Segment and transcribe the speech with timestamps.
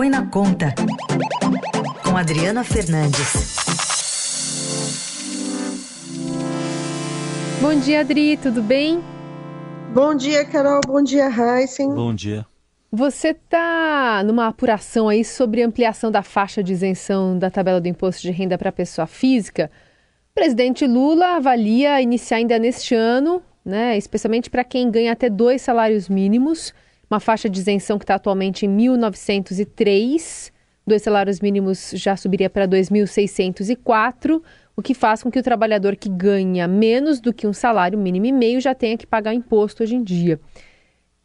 [0.00, 0.74] Põe na Conta,
[2.02, 3.54] com Adriana Fernandes.
[7.60, 9.04] Bom dia, Adri, tudo bem?
[9.92, 10.80] Bom dia, Carol.
[10.86, 11.90] Bom dia, Heisen.
[11.94, 12.46] Bom dia.
[12.90, 18.22] Você está numa apuração aí sobre ampliação da faixa de isenção da tabela do imposto
[18.22, 19.70] de renda para pessoa física.
[20.30, 25.60] O presidente Lula avalia iniciar ainda neste ano, né, especialmente para quem ganha até dois
[25.60, 26.72] salários mínimos,
[27.10, 30.52] uma faixa de isenção que está atualmente em 1.903.
[30.86, 34.40] Dois salários mínimos já subiria para 2.604,
[34.76, 38.26] o que faz com que o trabalhador que ganha menos do que um salário mínimo
[38.26, 40.40] e meio já tenha que pagar imposto hoje em dia.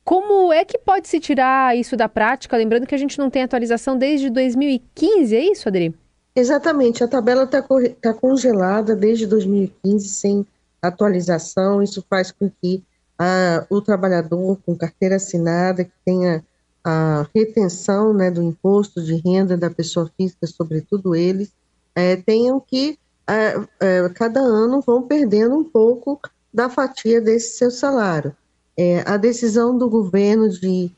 [0.04, 2.58] Como é que pode se tirar isso da prática?
[2.58, 5.96] Lembrando que a gente não tem atualização desde 2015, é isso, Adri?
[6.36, 7.64] Exatamente, a tabela está
[8.02, 10.46] tá congelada desde 2015 sem
[10.82, 11.82] atualização.
[11.82, 12.84] Isso faz com que
[13.18, 16.44] ah, o trabalhador com carteira assinada, que tenha
[16.84, 21.52] a retenção né, do imposto de renda da pessoa física, sobretudo eles,
[21.96, 26.20] é, tenham que, é, é, cada ano, vão perdendo um pouco
[26.54, 28.36] da fatia desse seu salário.
[28.78, 30.92] É, a decisão do governo de,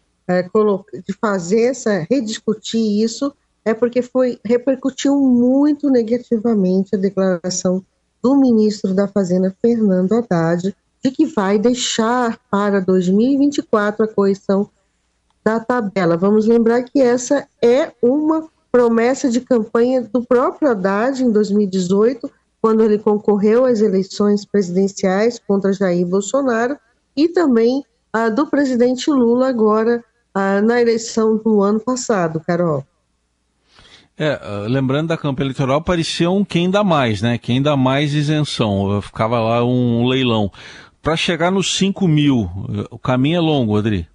[1.05, 7.83] de fazer essa, rediscutir isso, é porque foi repercutiu muito negativamente a declaração
[8.21, 10.75] do ministro da Fazenda, Fernando Haddad,
[11.07, 14.69] de que vai deixar para 2024 a correção
[15.43, 16.17] da tabela.
[16.17, 22.29] Vamos lembrar que essa é uma promessa de campanha do próprio Haddad em 2018,
[22.61, 26.77] quando ele concorreu às eleições presidenciais contra Jair Bolsonaro,
[27.15, 30.03] e também a do presidente Lula agora
[30.63, 32.85] na eleição do ano passado, Carol.
[34.19, 37.37] É, lembrando da campanha eleitoral, parecia um quem dá mais, né?
[37.37, 38.99] Quem dá mais isenção.
[38.99, 40.51] Ficava lá um leilão.
[41.07, 42.49] Para chegar nos 5 mil,
[42.91, 44.05] o caminho é longo, Adri?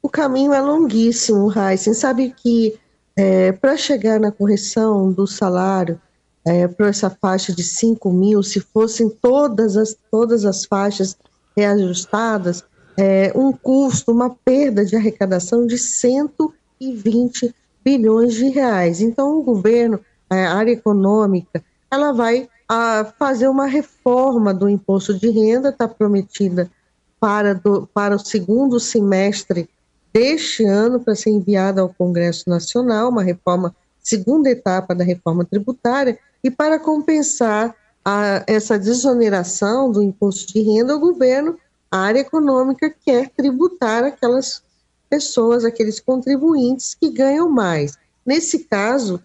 [0.00, 1.92] O caminho é longuíssimo, Heisen.
[1.92, 2.78] Sabe que
[3.16, 6.00] é, para chegar na correção do salário
[6.46, 11.18] é, para essa faixa de 5 mil, se fossem todas as, todas as faixas
[11.56, 12.62] reajustadas,
[12.96, 17.52] é, um custo, uma perda de arrecadação de 120
[17.84, 19.00] bilhões de reais.
[19.00, 19.98] Então, o governo,
[20.30, 21.60] a área econômica,
[21.90, 26.70] ela vai a, fazer uma reforma do imposto de renda, está prometida
[27.18, 29.68] para, do, para o segundo semestre
[30.12, 36.18] deste ano, para ser enviada ao Congresso Nacional, uma reforma, segunda etapa da reforma tributária,
[36.42, 37.74] e para compensar
[38.04, 41.58] a, essa desoneração do imposto de renda, o governo,
[41.90, 44.62] a área econômica, quer tributar aquelas
[45.08, 47.96] pessoas, aqueles contribuintes que ganham mais.
[48.24, 49.20] Nesse caso,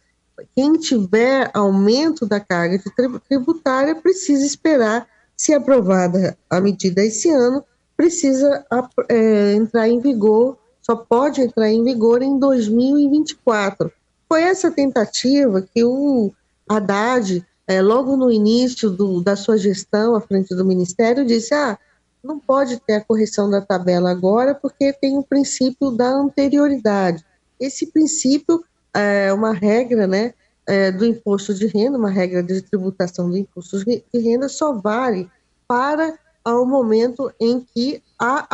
[0.55, 2.81] quem tiver aumento da carga
[3.27, 7.63] tributária precisa esperar, se aprovada a medida esse ano,
[7.95, 8.65] precisa
[9.09, 13.91] é, entrar em vigor, só pode entrar em vigor em 2024.
[14.27, 16.31] Foi essa tentativa que o
[16.67, 21.77] Haddad é, logo no início do, da sua gestão à frente do Ministério, disse: ah,
[22.23, 27.23] não pode ter a correção da tabela agora porque tem o princípio da anterioridade.
[27.59, 30.33] Esse princípio é uma regra né,
[30.67, 35.29] é, do imposto de renda, uma regra de tributação do imposto de renda, só vale
[35.67, 38.47] para o momento em que há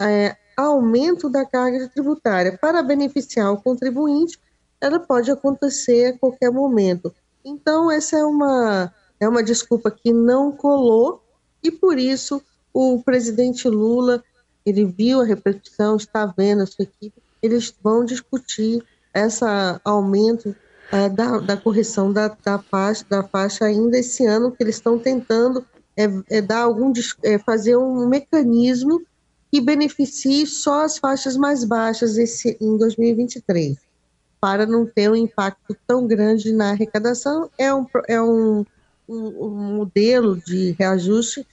[0.00, 2.58] é, aumento da carga tributária.
[2.58, 4.38] Para beneficiar o contribuinte,
[4.80, 7.14] ela pode acontecer a qualquer momento.
[7.44, 11.22] Então, essa é uma, é uma desculpa que não colou
[11.62, 14.22] e, por isso, o presidente Lula,
[14.64, 18.84] ele viu a repercussão, está vendo a sua equipe, eles vão discutir
[19.26, 19.44] esse
[19.84, 20.54] aumento
[20.90, 24.98] é, da, da, correção da, da, faixa, da faixa ainda esse ano, que eles estão
[24.98, 25.64] tentando
[25.96, 26.92] é, é dar algum,
[27.22, 29.02] é, fazer um mecanismo
[29.50, 33.76] que beneficie só as faixas mais baixas esse, em 2023
[34.40, 37.50] para não ter um impacto tão grande na arrecadação.
[37.58, 38.64] É um, é um,
[39.08, 41.46] um, um modelo de reajuste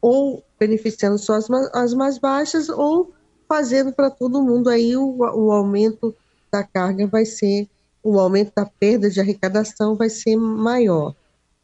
[0.00, 3.12] ou beneficiando só as, as mais baixas ou
[3.48, 6.14] fazendo para todo mundo aí o, o aumento
[6.50, 7.68] da carga vai ser,
[8.02, 11.14] o aumento da perda de arrecadação vai ser maior.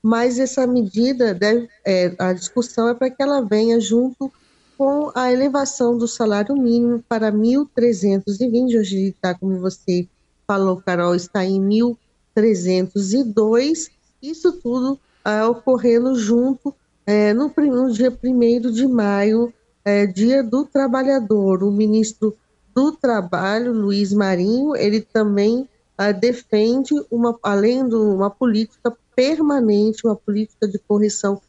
[0.03, 4.31] Mas essa medida, deve, é, a discussão é para que ela venha junto
[4.77, 10.07] com a elevação do salário mínimo para 1.320, hoje está, como você
[10.47, 16.75] falou Carol, está em 1302, isso tudo ah, ocorrendo junto
[17.07, 19.53] é, no, no, dia 1 de maio,
[19.85, 21.63] é, dia do trabalhador.
[21.63, 22.37] O ministro
[22.75, 30.17] do Trabalho, Luiz Marinho, ele também ah, defende, uma, além de uma política permanente, uma
[30.17, 31.41] política de correção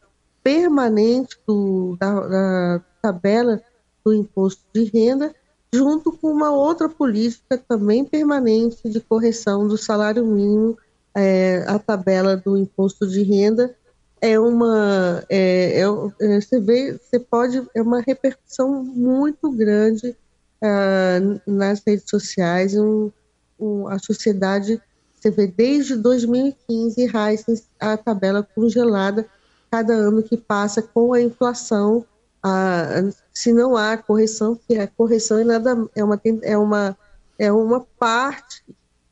[0.44, 3.62] permanente do, da, da tabela
[4.06, 5.34] do imposto de renda,
[5.74, 10.78] junto com uma outra política também permanente de correção do salário mínimo,
[11.16, 13.76] é, a tabela do imposto de renda.
[14.22, 15.84] É uma é, é,
[16.22, 20.16] é você vê você pode é uma repercussão muito grande
[20.62, 23.12] uh, nas redes sociais um,
[23.60, 24.82] um, a sociedade
[25.14, 27.10] você vê desde 2015
[27.80, 29.26] a tabela congelada
[29.72, 32.06] cada ano que passa com a inflação
[32.44, 33.02] a,
[33.34, 36.98] se não há correção, que a correção é nada é uma é uma
[37.40, 38.64] é uma parte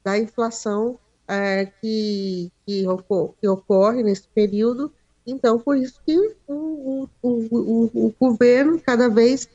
[0.03, 4.91] da inflação é, que, que, ocorre, que, ocorre nesse período.
[5.25, 6.17] Então, por isso que
[6.47, 9.47] o, o, o, o, governo, cada vez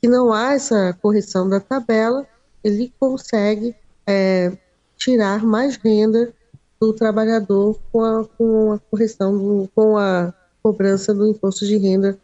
[0.00, 2.26] que não há essa correção da tabela,
[2.64, 3.74] ele consegue
[4.06, 4.52] é,
[4.96, 6.32] tirar mais renda
[6.80, 10.32] do trabalhador com a, com a correção, do, com a
[10.62, 12.18] cobrança do imposto de renda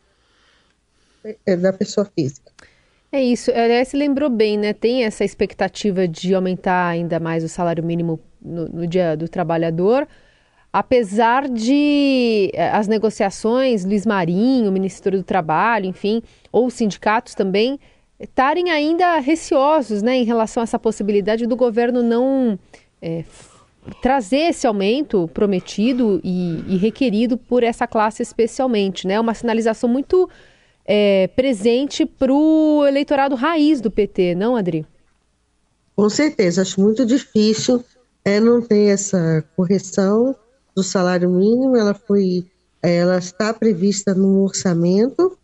[1.44, 2.50] é, da pessoa física.
[3.12, 3.50] É isso.
[3.50, 4.72] Aliás, se lembrou bem, né?
[4.72, 10.06] Tem essa expectativa de aumentar ainda mais o salário mínimo no, no dia do trabalhador,
[10.76, 17.34] apesar de eh, as negociações, Luiz Marinho, o Ministério do Trabalho, enfim, ou os sindicatos
[17.34, 17.80] também,
[18.20, 22.58] estarem ainda receosos né, em relação a essa possibilidade do governo não
[23.00, 23.24] é,
[24.02, 29.06] trazer esse aumento prometido e, e, requerido por essa classe especialmente.
[29.06, 29.18] Né?
[29.18, 30.28] Uma sinalização muito
[30.84, 34.84] é, presente para o eleitorado raiz do PT, não, Adri?
[35.96, 37.82] Com certeza, acho muito difícil
[38.22, 40.36] é, não ter essa correção
[40.76, 41.76] do salário mínimo.
[41.76, 42.46] Ela foi,
[42.82, 45.36] é, ela está prevista no orçamento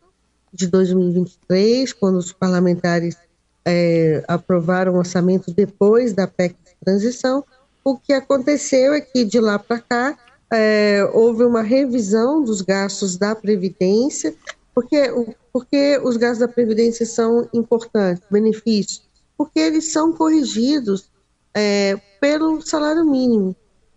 [0.52, 3.16] de 2023, quando os parlamentares
[3.64, 7.42] é, aprovaram o orçamento depois da PEC de transição.
[7.82, 10.18] O que aconteceu é que de lá para cá
[10.52, 14.34] é, houve uma revisão dos gastos da Previdência,
[14.74, 15.10] porque,
[15.52, 19.02] porque os gastos da Previdência são importantes, benefícios?
[19.36, 21.10] Porque eles são corrigidos
[21.54, 23.56] é, pelo salário mínimo.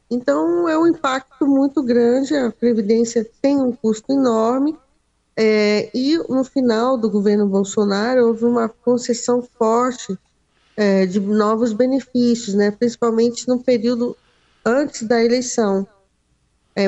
[0.10, 4.78] Então, é um impacto muito grande, a Previdência tem um custo enorme,
[5.38, 10.18] é, e no final do governo Bolsonaro houve uma concessão forte
[10.78, 14.16] é, de novos benefícios, né, principalmente no período
[14.64, 15.88] antes da eleição.
[16.76, 16.86] É,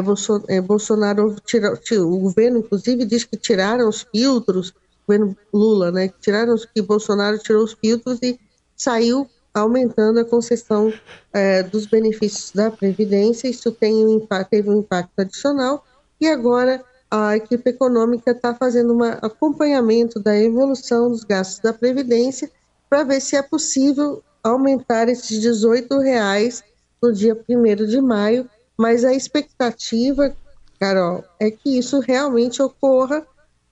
[0.47, 4.75] é, Bolsonaro tirou, o governo inclusive diz que tiraram os filtros, o
[5.07, 8.39] governo Lula, né, tiraram que Bolsonaro tirou os filtros e
[8.75, 9.27] saiu
[9.59, 10.93] aumentando a concessão
[11.33, 13.47] é, dos benefícios da previdência.
[13.47, 15.85] Isso tem um impacto, teve um impacto adicional
[16.19, 22.51] e agora a equipe econômica está fazendo um acompanhamento da evolução dos gastos da previdência
[22.89, 26.63] para ver se é possível aumentar esses 18 reais
[27.01, 30.35] no dia 1 de maio mas a expectativa,
[30.79, 33.25] Carol, é que isso realmente ocorra,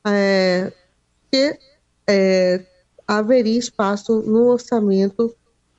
[0.08, 0.74] é,
[1.32, 1.58] que
[2.08, 2.66] é,
[3.08, 5.34] haveria espaço no orçamento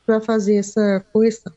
[0.06, 1.52] para fazer essa correção.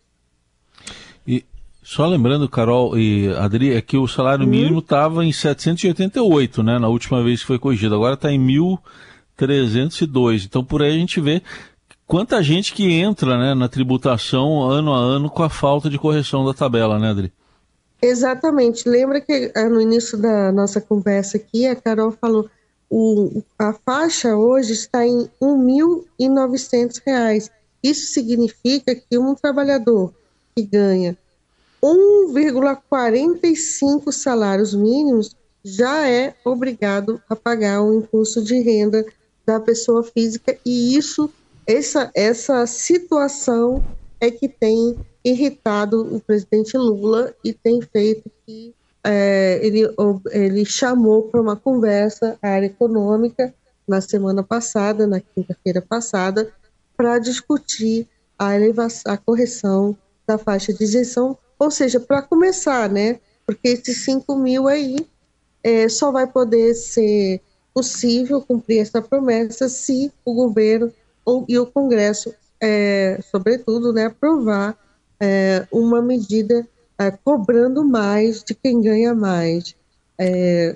[1.28, 1.46] E
[1.84, 4.50] só lembrando, Carol e Adri, é que o salário hum.
[4.50, 8.40] mínimo estava em 788, né, na última vez que foi corrigido, agora está em
[9.38, 10.46] 1.302.
[10.46, 11.42] Então por aí a gente vê
[12.08, 16.44] quanta gente que entra né, na tributação ano a ano com a falta de correção
[16.44, 17.32] da tabela, né, Adri?
[18.02, 18.88] Exatamente.
[18.88, 22.50] Lembra que ah, no início da nossa conversa aqui, a Carol falou
[22.90, 25.30] o, a faixa hoje está em R$
[26.20, 27.52] 1.900.
[27.82, 30.14] Isso significa que um trabalhador
[30.56, 31.18] que ganha
[31.82, 39.06] 1,45 salários mínimos já é obrigado a pagar o imposto de renda
[39.46, 40.58] da pessoa física.
[40.66, 41.30] E isso
[41.66, 43.84] essa essa situação
[44.20, 48.74] é que tem irritado o presidente Lula e tem feito que
[49.04, 49.82] é, ele,
[50.32, 53.54] ele chamou para uma conversa a área econômica
[53.88, 56.52] na semana passada, na quinta-feira passada,
[57.00, 58.06] para discutir
[58.38, 63.22] a elevação, a correção da faixa de isenção, ou seja, para começar, né?
[63.46, 65.08] Porque esses 5 mil aí
[65.64, 67.40] é, só vai poder ser
[67.74, 70.92] possível cumprir essa promessa se o governo
[71.24, 74.78] ou, e o Congresso, é, sobretudo, né, aprovar
[75.22, 79.74] é, uma medida é, cobrando mais de quem ganha mais.
[80.18, 80.76] É,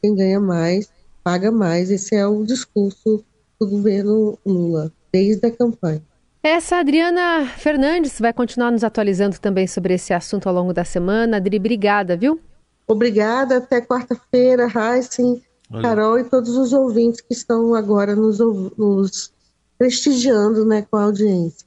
[0.00, 0.88] quem ganha mais
[1.22, 1.90] paga mais.
[1.90, 3.22] Esse é o discurso
[3.60, 6.02] do governo Lula, desde a campanha.
[6.42, 11.36] Essa Adriana Fernandes vai continuar nos atualizando também sobre esse assunto ao longo da semana.
[11.36, 12.40] Adri, obrigada, viu?
[12.86, 15.40] Obrigada, até quarta-feira, Heisen,
[15.80, 18.40] Carol e todos os ouvintes que estão agora nos,
[18.76, 19.32] nos
[19.78, 21.66] prestigiando né, com a audiência.